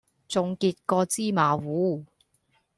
[0.27, 2.03] 重杰過芝麻糊